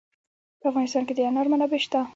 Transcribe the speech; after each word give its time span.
په 0.59 0.65
افغانستان 0.71 1.03
کې 1.07 1.13
د 1.15 1.19
انار 1.27 1.47
منابع 1.51 1.79
شته. 1.85 1.99